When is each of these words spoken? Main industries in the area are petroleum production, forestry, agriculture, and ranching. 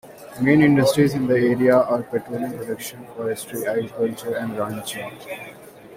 Main 0.41 0.63
industries 0.63 1.13
in 1.13 1.27
the 1.27 1.35
area 1.35 1.77
are 1.77 2.01
petroleum 2.01 2.53
production, 2.57 3.05
forestry, 3.15 3.67
agriculture, 3.67 4.33
and 4.35 4.57
ranching. 4.57 5.11